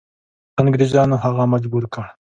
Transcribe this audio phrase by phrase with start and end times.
[0.61, 2.05] انګریزانو هغه مجبور کړ.